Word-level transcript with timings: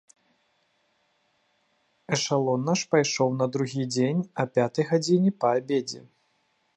Эшалон 2.17 2.65
наш 2.69 2.83
пайшоў 2.93 3.29
на 3.41 3.45
другі 3.57 3.83
дзень 3.93 4.21
а 4.45 4.47
пятай 4.59 4.83
гадзіне 4.93 5.31
па 5.45 5.53
абедзе. 5.59 6.01